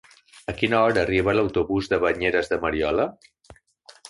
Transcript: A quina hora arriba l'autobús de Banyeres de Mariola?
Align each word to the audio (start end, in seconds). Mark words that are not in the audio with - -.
A 0.53 0.53
quina 0.61 0.79
hora 0.85 1.03
arriba 1.07 1.35
l'autobús 1.39 1.91
de 1.93 2.01
Banyeres 2.05 2.51
de 2.55 2.59
Mariola? 2.65 3.07